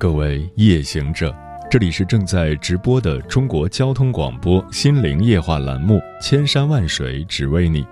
[0.00, 1.30] 各位夜行者，
[1.70, 7.84] 这里是正在直播的中国交通广播心灵夜话栏目《千山万水只为你》，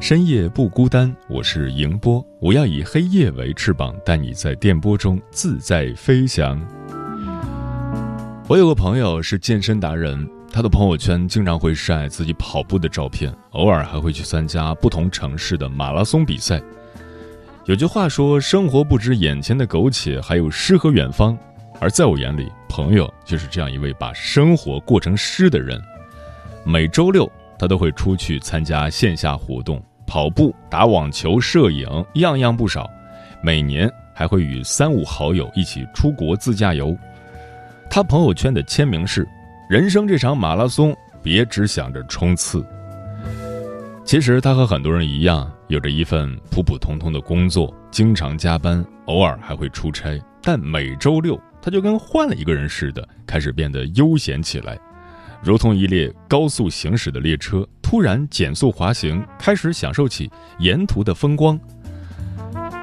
[0.00, 6.58] 深夜不孤单，我是迎波，我要以黑夜为翅膀，带你在电波中自在飞翔。
[8.48, 16.58] 我有个朋友是健身达人，他的朋友圈经常会晒自己跑步的照片，偶尔还会去参加不同城市的马拉松比赛。
[17.66, 21.36] 有句话说：“生活不止眼前的苟且，还有诗和远方。”
[21.80, 25.80] 而在我眼里，朋友就是这样一位把生活过成诗的人。
[26.62, 32.88] 每周六，他都会出去参加线下活动，跑步、打网球、摄影，样样不少。
[33.42, 36.94] 每年还会与三五好友一起出国自驾游。
[37.88, 39.26] 他朋友圈的签名是
[39.70, 42.62] ：“人生这场马拉松，别只想着冲刺。”
[44.04, 50.20] 其实他和很多人一样，有着一份普普通通的工作，经常加班，偶尔还会出差。
[50.42, 54.78] 但每周六，他就跟换了一个人似的，开始变得悠闲起来，
[55.42, 61.58] 如同一列高速行驶的列车，突然减速滑行，开始享受起沿途的风光。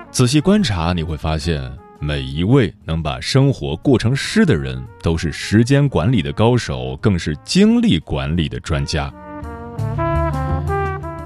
[0.09, 9.13] 仔细观察，你会发现，每一位能把生活过成诗的人，都是时间管理的高手，更是精力管理的专家。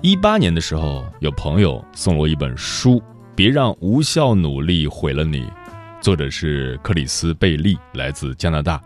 [0.05, 2.99] 一八年的时候，有朋友送了我一本书，
[3.35, 5.41] 《别让无效努力毁了你》，
[5.99, 8.79] 作者是克里斯·贝利，来自加拿大，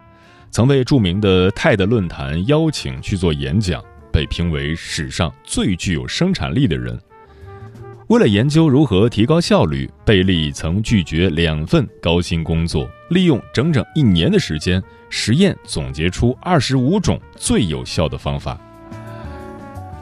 [0.49, 3.83] 曾被著名的泰德论坛邀请去做演讲，
[4.13, 6.97] 被评为史上最具有生产力的人。
[8.07, 18.57] 为了研究如何提高效率，贝利曾拒绝两份高薪工作，利用整整一年的时间实验，总结出二十五种最有效的方法。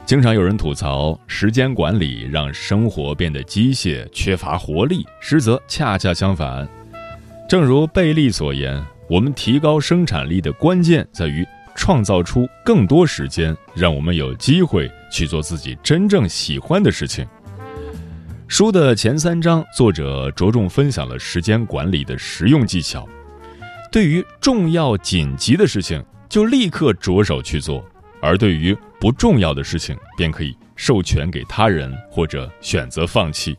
[0.08, 6.66] 经常有人吐槽时间管理让生活变得机械、缺乏活力，实则恰恰相反。
[7.46, 17.28] 正如贝利所言，我们提高生产力的关键在于创造出更多时间，让我们有机会去做自己真正喜欢的事情。
[18.46, 23.06] 书的前三章，作者着重分享了时间管理的实用技巧。
[23.92, 27.84] 对于重要紧急的事情，就立刻着手去做。
[28.20, 33.56] 而对于不重要的事情，便可以授权给他人，或者选择放弃。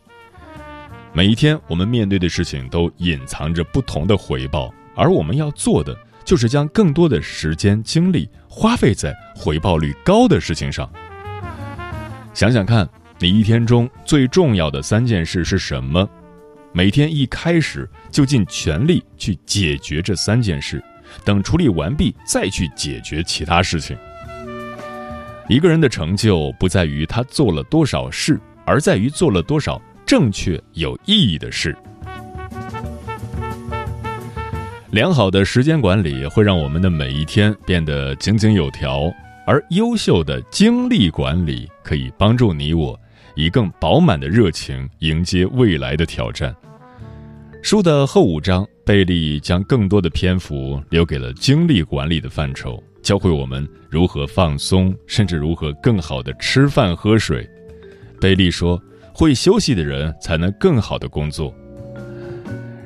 [1.13, 10.89] 每一天，我们面对的事情都隐藏着不同的回报，而我们要做的，就是将更多的时间精力花费在回报率高的事情上。
[12.33, 12.87] 想想看，
[13.17, 16.07] 你一天中最重要的三件事是什么？
[16.71, 20.81] 每天一开始就尽全力去解决这三件事，
[21.25, 23.97] 等处理完毕再去解决其他事情。
[25.49, 31.75] 一个人的成就不在于他做了多少事，而在于做了多少正确有意义的事。
[34.91, 39.11] 良好的时间管理会让我们的每一天变得井井有条，
[39.47, 42.99] 而优秀的精力管理可以帮助你我
[43.35, 46.55] 以更饱满的热情迎接未来的挑战。
[47.63, 52.81] 书的后五章，贝利将更多的篇幅留给了精力管理的范畴。
[53.09, 57.43] 教会我们如何放松，甚至如何更好的吃饭喝水。
[58.21, 58.79] 贝利说
[59.11, 61.51] ：“会休息的人才能更好的工作。”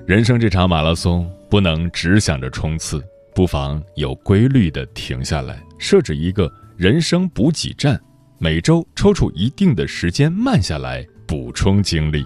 [0.07, 3.03] 人生这场马拉松，不能只想着冲刺，
[3.35, 8.00] 不妨有规律的停下来，设置一个人生补给站，
[8.40, 12.25] 每周抽出一定的时间慢下来，补充精力。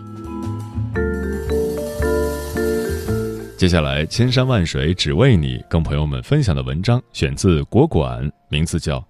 [3.57, 8.99] 接下来，千山万水只为你，跟朋友们分享的文章选自国馆，名字叫《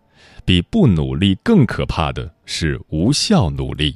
[0.45, 3.91] 比不努力更可怕的是无效努力》。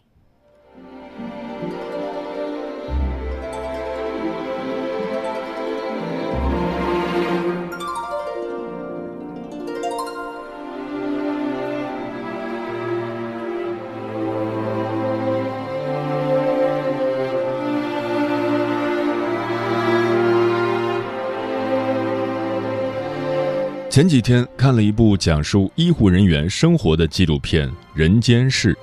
[23.92, 28.74] 前几天看了一部讲述医护人员生活的纪录片《人间世》，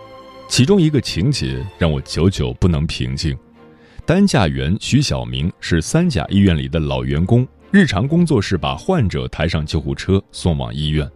[0.50, 3.34] 其中一个情节让我久久不能平静。
[4.04, 11.10] 担架员徐小明是三甲医院里的老员工，日常工作是把患者抬上救护车送往医院。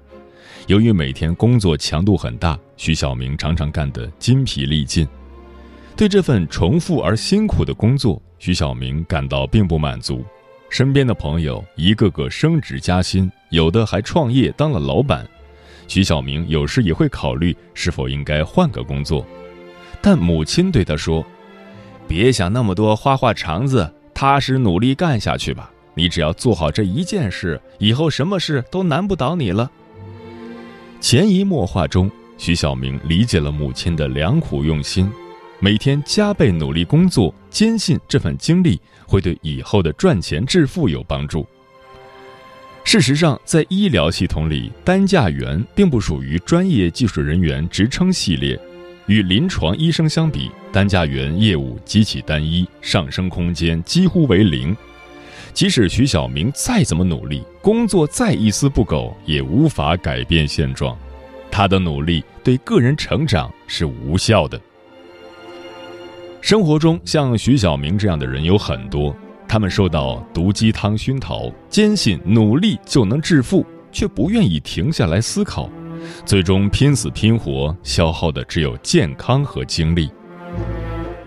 [0.69, 5.07] 由于每天工作强度很大，徐小明常常干得筋疲力尽。
[5.95, 10.25] 对这份重复而辛苦的工作，徐小明感到并不满足。
[10.71, 15.29] 身边的朋友一个个升职加薪，有的还创业当了老板。
[15.87, 19.25] 徐小明有时也会考虑是否应该换个工作，
[20.01, 21.25] 但母亲对他说
[22.09, 25.71] ：“别想那么多花花肠子，踏实努力干下去吧。
[25.95, 29.71] 你只要做好这一件事，以后什么事都难不倒你了。”
[30.99, 35.13] 潜移默化中，徐小明理解了母亲的良苦用心。
[35.59, 41.47] 每天加倍努力工作，坚信这份经历会对以后的赚钱致富有帮助。
[42.85, 48.59] 事实上，在医疗系统里，担架员并不属于专业技术人员职称系列，
[49.07, 54.77] 与临床医生相比，担架员业务极其单一，上升空间几乎为零。
[55.55, 60.97] 即使徐小明再怎么努力，工作再一丝不苟，也无法改变现状。
[61.51, 64.61] 他的努力对个人成长是无效的。
[66.41, 69.15] 生活中，像徐小明这样的人有很多，
[69.53, 75.69] 他们受到毒鸡汤熏陶，坚信努力就能致富，却不愿意停下来思考，
[76.25, 80.11] 最终拼死拼活，消耗的只有健康和精力。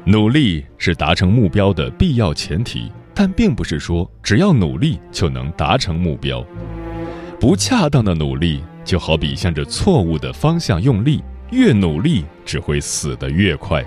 [0.06, 6.44] 努力是达成目标的必要前提，但并不是说只要努力就能达成目标。
[7.40, 13.86] 不恰当的努力，就好比向着错误的方向用力，越努力只会死得越快。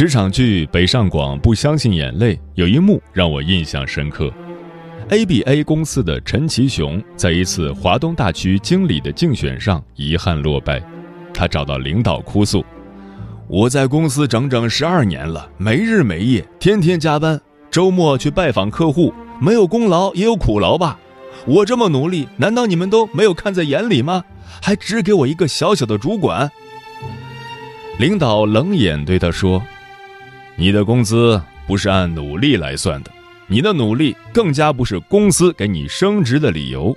[0.00, 4.32] 职场剧《北上广不相信眼泪》有一幕让我印象深刻。
[5.10, 10.82] ABA 公司的陈其雄在一次华东大区经理的竞选上遗憾落败，
[11.34, 12.64] 他找到领导哭诉
[13.46, 17.38] ：“我在公司整整十二年了，没日没夜，天天加班，
[17.70, 20.98] 周末去拜访客户，没有功劳也有苦劳吧？
[21.44, 24.24] 我这么努力，难道你们都没有看在眼里吗？
[24.62, 26.50] 还只给我一个小小的主管？”
[28.00, 29.62] 领导冷眼对他说。
[30.60, 33.10] 你的工资不是按努力来算的，
[33.46, 36.94] 你的努力更加不是公司给你升职的理由。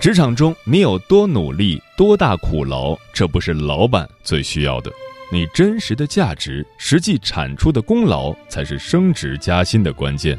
[0.00, 4.92] 职场中你有多努力、多大苦劳，这不是老板最需要的。
[5.32, 10.38] 你真实的价值、实际产出的功劳，才是升职加薪的关键。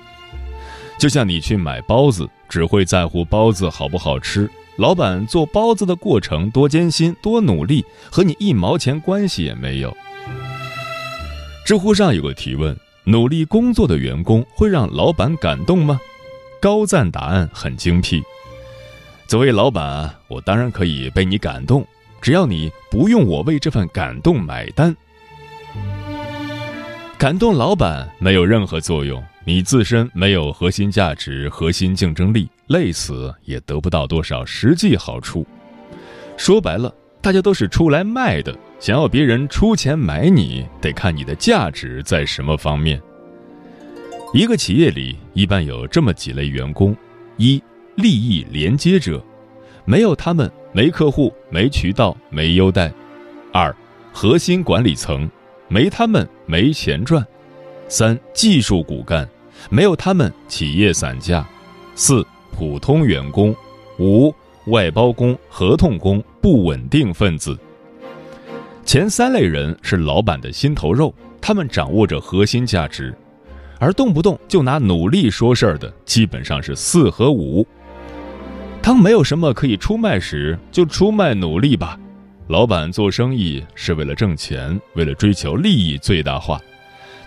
[0.98, 9.94] 就像你去买包子，只会在乎包子好不好吃，老板做包子的过程多艰辛、多努力，和你一毛钱关系也没有。
[11.66, 16.00] 知乎上有个提问：努力工作的员工会让老板感动吗？
[16.60, 18.22] 高赞答案很精辟。
[19.28, 21.86] 作为老板，我当然可以被你感动，
[22.22, 24.96] 只要你不用我为这份感动买单。
[27.18, 35.46] 感动老板没有任何作用，你自身没有核心价值、核心竞争力，累死也得不到多少实际好处。
[36.36, 38.54] 说白了，大家都是出来卖的。
[38.82, 43.00] 想要别人出钱买你，得看你的价值在什么方面。
[44.34, 46.98] 一个企业里一般有这么几类员工：
[47.38, 47.62] 一、
[47.94, 49.24] 利益连接者，
[49.86, 52.92] 没有他们没客户、没渠道、没优待；
[53.54, 53.74] 二、
[54.12, 55.30] 核心管理层，
[55.68, 57.22] 没他们没钱赚；
[57.88, 59.30] 三、技术骨干，
[59.70, 61.46] 没有他们企业散架；
[61.94, 63.54] 四、普通员工；
[64.00, 64.34] 五、
[64.72, 67.56] 外包工、合同工、不稳定分子。
[68.84, 73.14] 前三类人是老板的心头肉，他们掌握着核心价值，
[73.80, 77.66] 而动不动就拿努力说事儿的，基本上是四和五。
[78.82, 81.98] 当没有什么可以出卖时，就出卖努力吧。
[82.48, 86.60] 老板做生意是为了挣钱，为了追求利益最大化。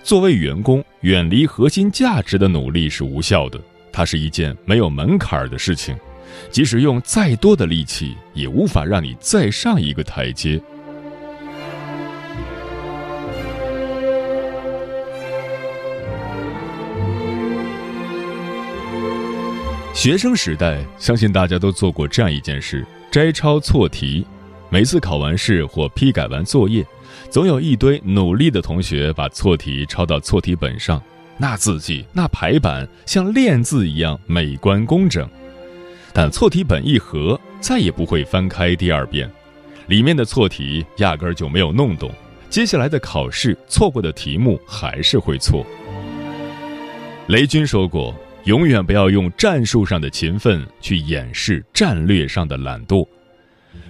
[0.03, 3.59] 作为员工，远离核心价值的努力是无效的，
[3.91, 5.97] 它是一件没有门槛的事情，
[6.51, 10.61] 即使用再多的力气，也无法让你再上一个台阶。
[19.95, 24.27] 学生时代，相信大家都做过这样一件事：摘抄错题。
[24.69, 26.85] 每次考完试或批改完作业，
[27.31, 31.01] 总有一堆努力的同学把错题抄到错题本上，
[31.39, 35.31] 那字迹、那排版像练字一样美观工整。
[36.13, 39.31] 但错题本一合，再也不会翻开第二遍，
[39.87, 42.11] 里面的错题压根儿就没有弄懂。
[42.51, 45.65] 接下来的考试，错过的题目还是会错。
[47.29, 48.13] 雷军说过。
[48.45, 53.07] 永远不要用战术上的勤奋去掩饰战略上的懒惰。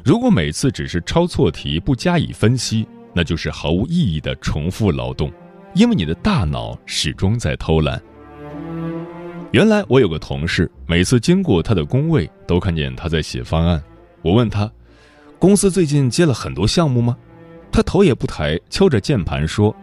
[0.05, 5.33] 如果每次只是抄错题不加以分析，那就是毫无意义的重复劳动，
[5.75, 8.01] 因为你的大脑始终在偷懒。
[9.51, 13.83] 原来我有个同事，每次经过他的工位，都看见他在写方案。
[14.23, 14.71] 我问他，
[15.39, 17.17] 公司最近接了很多项目吗？
[17.73, 19.75] 他头也不抬，敲着键盘说：“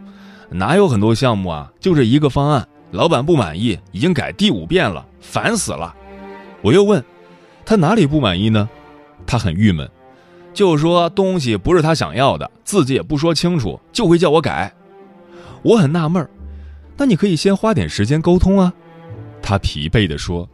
[0.50, 1.72] 哪有很多项目啊？
[1.80, 5.96] 就这一个方案，老板不满意，已经改第五遍了，烦死了。”
[6.62, 7.04] 我又问，
[7.66, 8.70] 他哪里不满意呢？
[9.26, 9.90] 他很郁闷。
[10.54, 14.74] 就说东西不是他想要的，自己也不说清楚，就会叫我改。
[15.64, 16.30] 我很纳闷儿，
[16.98, 18.74] 那你可以先花点时间沟通啊。
[19.42, 20.48] 他疲惫地说：“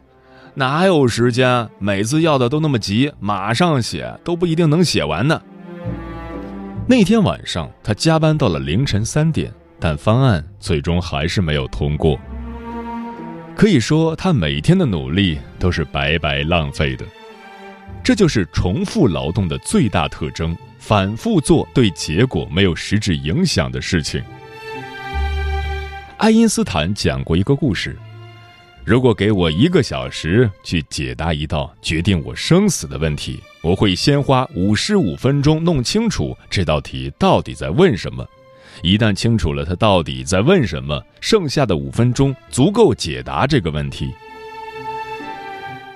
[0.54, 1.68] 哪有时间？
[1.78, 5.42] 每次要的都那么急，马上写都不一定能写完呢。”
[6.86, 12.18] 那天晚上，他加班到了凌晨三点，但方案最终还是没有通过。
[13.56, 17.04] 可以说，他每天的努力都是白白浪费的。
[18.04, 24.22] 这就是重复劳动的最大特征：反复做对结果没有实质影响的事情。
[26.18, 27.96] 爱因斯坦讲过一个故事：
[28.84, 38.26] 如果给我一个小时去解答一道决定我生死的问题，我会先花五十五分钟弄清楚这道题到底在问什么。
[38.82, 44.12] 一旦清楚了他到底在问什么，剩下的五分钟足够解答这个问题。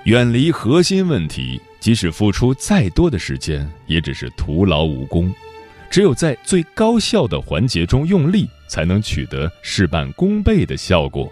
[0.05, 1.59] 远离核心问题。
[1.79, 5.35] 即使付出再多的时间，也只是徒劳无功。
[5.89, 11.29] 只有在最高效的环节中用力，才能取得事半功倍的效果。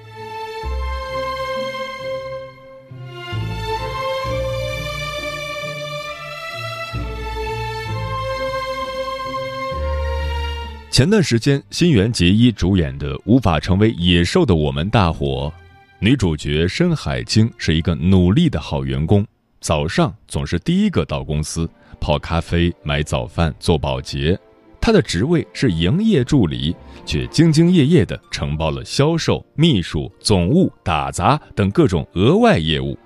[10.92, 15.52] 前段时间，新垣结衣主演的《无法成为野兽的我们》大火，
[16.00, 19.26] 女主角深海晶是一个努力的好员工。
[19.62, 21.68] 早上总是第一个到公司
[22.02, 24.38] 泡咖啡、买早饭、做保洁。
[24.82, 33.00] 他的职位是营业助理，却兢兢业业地承包了销售、秘书、总务、打杂等各种额外业务。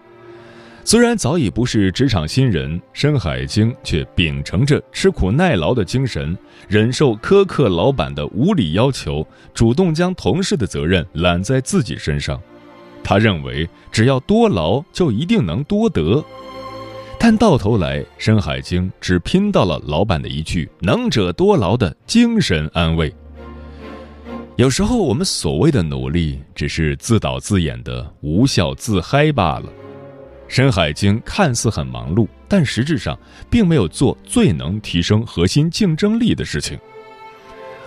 [0.88, 6.38] 虽然早已不是职场新人，深海晶却秉承着吃苦耐劳的精神，
[6.68, 12.40] 忍受苛刻老板的无理要求，主动将同事的责任揽在自己身上。
[13.04, 16.24] 他认为，只要多劳，就一定能多得。
[17.20, 23.12] 但到头来，深海晶只拼到了老板的一句“能者多劳”的精神安慰。
[24.56, 29.66] 有时候，我们所谓的努力，只是自导自演的无效自嗨罢了。
[30.48, 33.18] 山海经看似很忙碌，但实质上
[33.50, 36.78] 并没有做最能提升核心竞争力的事情。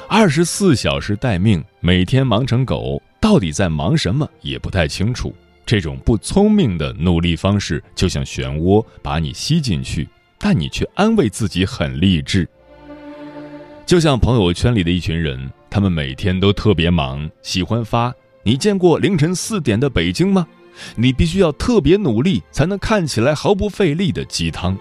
[0.09, 5.35] 二十四小时待命，每天忙成狗，到底在忙什么也不太清楚。
[5.65, 12.49] 这种不聪明的努力方式，就像漩涡把你吸进去，但你却安慰自己很励志。
[13.85, 20.47] 就像朋友圈里的一群人，他们每天都特别忙，喜欢发“你见过凌晨四点的北京吗？
[20.97, 24.76] 你必须要特别努力才能看起来毫不费力”的鸡汤。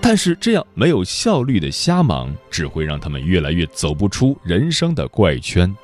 [0.00, 5.74] 但是这样没有效率的瞎忙，只会让他们越来越走不出人生的怪圈。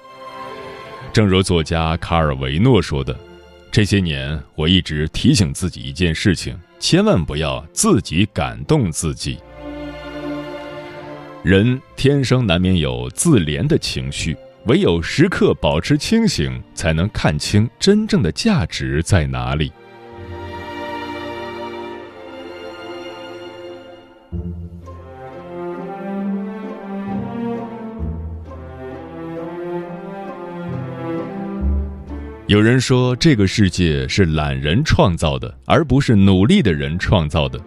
[1.13, 3.19] 正如作家卡尔维诺说的。
[3.73, 9.39] 这些年，我一直提醒自己一件事情：千万不要自己感动自己。
[11.45, 14.37] 人天生难免有自怜的情绪，
[14.67, 19.73] 唯有时刻保持清醒，才能看清真正的价值在哪里。
[32.47, 37.59] 有人说，这个世界是懒人创造的，而不是努力的人创造的。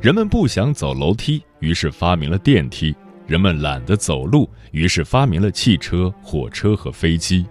[0.00, 2.94] 人们不想走楼梯，于是发明了电梯；
[3.30, 7.46] 人们懒得走路，于是发明了汽车、火车和飞机。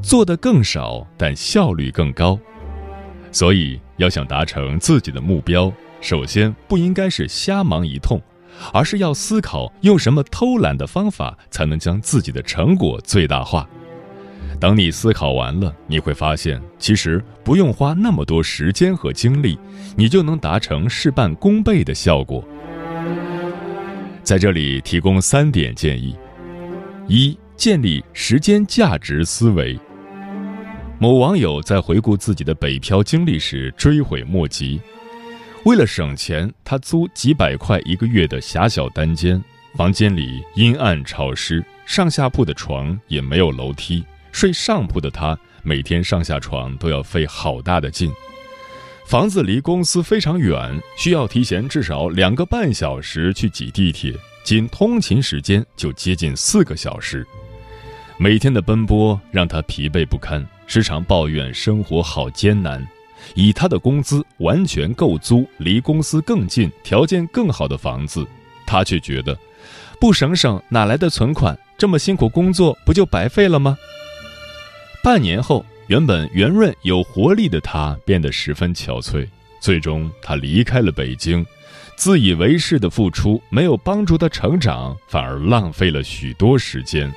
[0.00, 2.38] 做的更少，但效率更高。
[3.32, 8.22] 所以，要想达成自己的目标，首先不应该是瞎忙一通，
[8.72, 13.68] 而是要思考用什么偷懒的方法才能将自己的成果最大化。
[14.60, 19.58] 等你思考完了，你会发现，其实不用花那么多时间和精力，
[19.96, 22.44] 你就能达成事半功倍的效果。
[24.30, 26.16] 在这里提供三点建议：
[27.08, 29.76] 一、建立时间价值思维。
[31.00, 34.80] 某网友在回顾自己的北漂经历时，追悔莫及。
[35.64, 39.42] 为了省钱，他租几百块一个月的狭小单间，
[39.74, 44.04] 房间里阴暗潮湿，上下铺的床也没有楼梯。
[44.30, 48.08] 睡上铺的他，每天上下床都要费好大的劲。
[49.10, 54.14] 房子离公司非常远，需要提前至少两个半小时去挤地铁，
[54.44, 57.26] 仅通勤时间就接近四个小时。
[58.16, 62.86] 每天的奔波让他疲惫不堪，时常抱怨生活好艰难。
[63.34, 68.24] 以他的工资完全够租离公司更近、条件更好的房子，
[68.64, 69.36] 他却觉得
[69.98, 71.58] 不省省哪来的存款？
[71.76, 73.76] 这么辛苦工作不就白费了吗？
[75.02, 79.26] 半年后，原本圆润有活力的他变得十分憔悴。
[79.58, 81.44] 最终，他离开了北京。
[81.96, 87.12] 自以为是的付出没有帮助他成长，反而浪费了许多时间。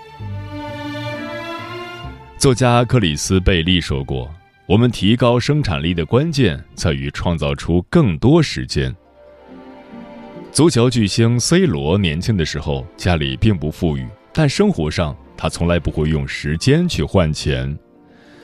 [2.36, 4.28] 作家克里斯贝利说过
[4.66, 8.94] ：“我们提高生产力的关键在于创造出更多时间。”
[10.52, 17.78] 足球巨星 C 罗年轻的时候家里并不富裕，但生活上他从来不会用时间去换钱。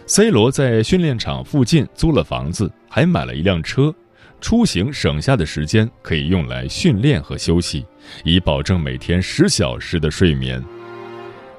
[0.10, 3.94] C 罗在训练场附近租了房子，还买了一辆车，
[4.42, 7.86] 出行省下的时间可以用来训练和休息，
[8.24, 10.60] 以保证每天十小时的睡眠。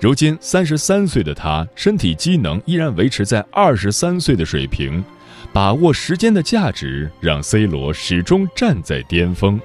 [0.00, 5.04] 如今三十三岁的他，身体机能依然维持在二十三岁的水平，
[5.52, 9.60] 把握时间的价值，让 C 罗始终站在巅峰。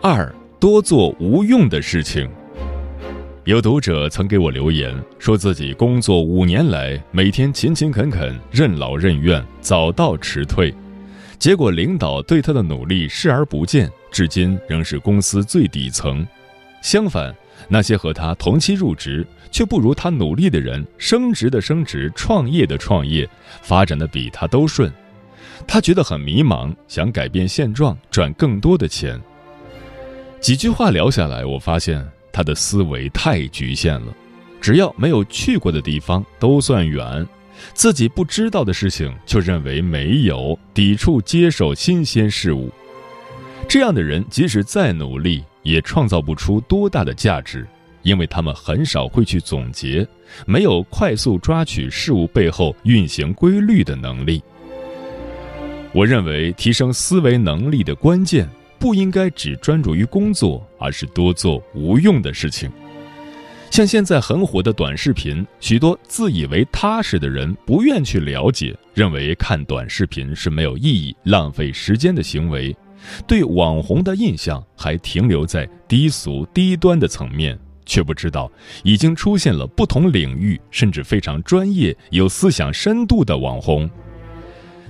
[0.00, 2.30] 二，多做无用的事情。
[3.48, 10.70] 有读者曾给我留言，说自己工作五年来，每天勤勤恳恳、任劳任怨，早到迟退。
[11.38, 16.26] 结果，领导对他的努力视而不见，至今仍是公司最底层。
[16.82, 17.34] 相反，
[17.68, 23.26] 那些和他同期入职却不如他努力的人，升职的升职，创业的创业，
[23.62, 24.92] 发展的比他都顺。
[25.66, 29.18] 他觉得很迷茫，想改变现状，赚更多的钱。
[30.38, 32.06] 几句话聊下来，我发现
[32.38, 34.14] 他的思维太局限了，
[34.60, 37.26] 只要没有去过的地方，都算远。
[37.74, 42.70] 自己不知道的事情，就认为没有，抵触接受新鲜事物。
[43.68, 47.66] 这样的人，即使再努力，也创造不出多大的价值，
[48.04, 50.06] 因为他们很少会去总结，
[50.46, 54.40] 没有快速抓取事物背后运行规律的能力。
[55.92, 58.48] 我认为，提升思维能力的关键，
[58.78, 62.70] 不应该只专注于工作，而是多做无用的事情。
[63.70, 72.74] 像现在很火的短视频，许多自以为踏实的人不愿去了解，认为看短视频是没有意义、浪费时间的行为，
[73.26, 78.50] 对网红的印象还停留在低俗低端的层面，却不知道
[78.84, 83.88] 已经出现了不同领域甚至非常专业、有思想深度的网红。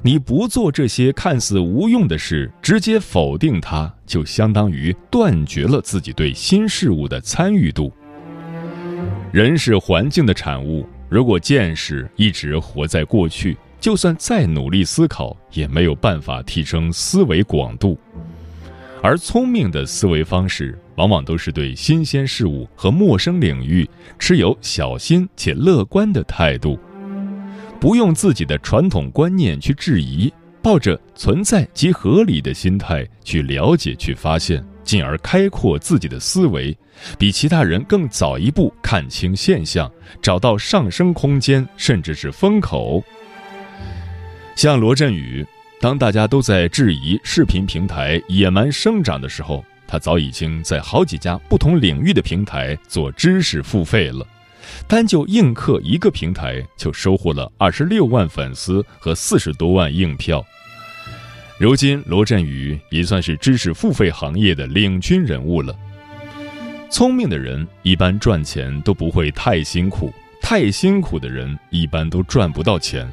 [0.02, 7.92] 你不做这些看似无用的事，直接否定它，就相当于断绝了自己对新事物的参与度。
[9.32, 17.98] 人是环境的产物，如果见识一直活在过去，就算再努力思考，也没有办法提升思维广度。
[19.02, 26.78] 而聪明的思维方式，往往都是对新鲜事物和陌生领域持有小心且乐观的态度，
[27.80, 34.64] 不用自己的传统观念去质疑，抱着存在即合理的心态去了解、去发现。
[34.82, 36.74] 进而开阔自己的思维，
[37.18, 39.90] 比其他人更早一步看清现象，
[40.22, 43.04] 找到上升空间，甚至是风口。
[44.56, 45.46] 像罗振宇，
[45.78, 54.26] 当大家都在质疑视频平台野蛮生长的时候，他早已经在好几家不同领域的平台做知识付费了。
[54.88, 60.42] 单就映客一个平台，就收获了二十六万粉丝和四十多万硬票。
[61.58, 65.76] 如今，罗振宇也算是知识付费行业的领军人物了。
[66.90, 73.06] 聪明的人一般赚钱都不会太辛苦，太辛苦的人一般都赚不到钱。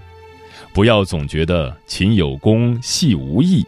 [0.73, 3.65] 不要总觉得勤有功，戏无益，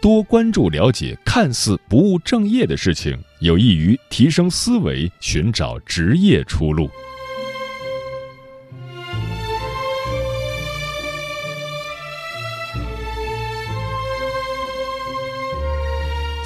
[0.00, 6.88] 多关注了解看似不务正业的事情，有益于提升思维，寻找职业出路。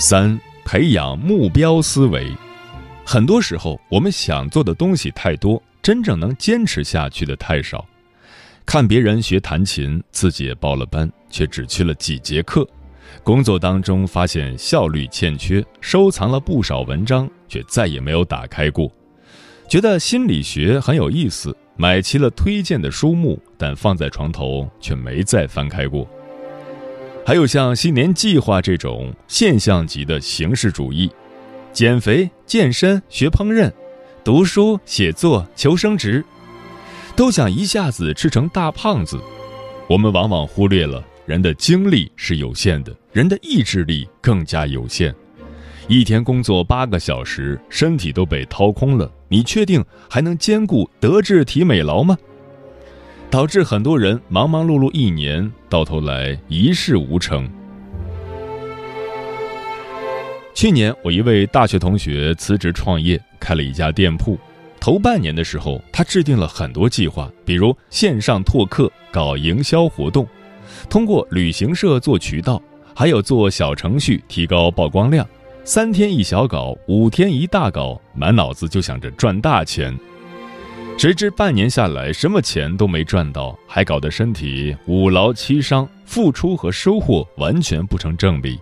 [0.06, 2.30] 三、培养目标思维。
[3.06, 7.82] 很多时候，我们想做的东西太多，真正能坚持下去的太少。
[8.66, 12.68] 看别人学弹琴，自己也报了班，却只去了几节课。
[13.22, 18.92] 工作当中发现效率欠缺，收藏了不少文章，却再也没有打开过。
[19.70, 26.06] 觉得心理学很有意思，买齐了推荐的书目，但放在床头却没再翻开过。
[27.26, 31.10] 还有像新年计划这种现象级的形式主义，
[31.72, 33.72] 减肥、健身、学烹饪、
[34.22, 36.22] 读书、写作、求升职，
[37.16, 39.18] 都想一下子吃成大胖子。
[39.88, 45.14] 我们往往忽略了人的精力是有限的，人的意志力更加有限。
[45.88, 52.18] 一天工作八个小时，身体都被掏空了，你确定还能兼顾德智体美劳吗？
[53.34, 57.50] 导致很多人忙忙碌碌一年，到头来一事无成。
[60.54, 64.38] 去年，我一位大学同学辞职创业，开了一家店铺。
[64.78, 70.24] 头半年的时候，他制定了很多计划，比如线上拓客、搞营销活动，
[70.88, 72.62] 通过旅行社做渠道，
[72.94, 75.26] 还有做小程序提高曝光量。
[75.64, 79.92] 三天一小稿，五天一大稿，满脑子就想着赚大钱。
[80.96, 88.58] 谁知半年下来，什么钱都没赚到，还搞得身体五劳七伤，付出和收获完全不成正比。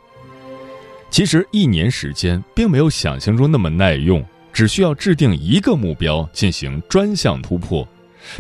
[1.09, 4.25] 其实一年时间并没有想象中那么耐用。
[4.53, 7.89] 只需要制定一个目标进行专项突破，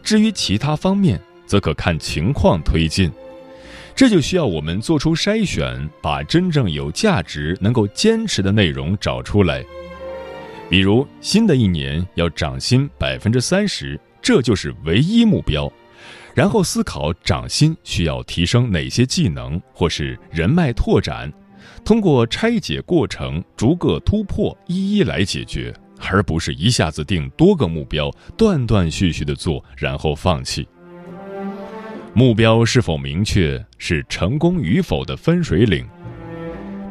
[0.04, 3.10] 至于其他方面，则可看情况推进。
[3.96, 9.64] 这就需要我们做出筛选，把真正有价值、能够坚持的内容找出来。
[10.72, 15.70] 比如，新的一年要涨薪百分之三十，这就是唯一目标。
[16.34, 21.30] 然后思考涨薪需要提升哪些技能，或是人脉拓展，
[21.84, 25.74] 通过拆解过程逐个突破，一一来解决。
[26.00, 30.66] 而不是一下子定多个目标，断断续续的做，然后放弃。
[32.14, 35.86] 目标是否明确，是成功与否的分水岭。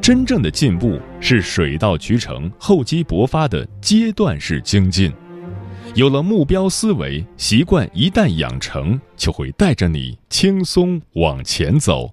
[0.02, 5.14] 真正的进步是水到渠成、厚积薄发的阶段式精进。
[5.94, 12.12] 有了目标思维，习惯一旦养成，就会带着你轻松往前走。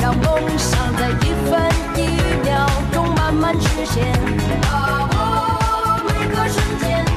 [0.00, 1.60] 让梦想在一分
[1.94, 1.98] 一
[2.42, 4.10] 秒钟慢慢实现，
[4.62, 7.09] 把握每个瞬间。